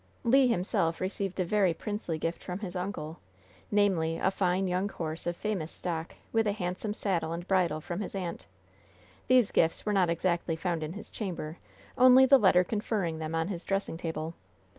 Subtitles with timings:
[0.23, 3.19] Le himself received a very princely gift from his uncle,
[3.69, 7.99] namely, a fine, young horse of famous stock, with a handsome saddle and bridle, from
[7.99, 8.47] his aunt.
[9.27, 11.59] These gifts were not exactly found in his chamber,
[11.99, 14.33] only the letter conferring them on his dressing table.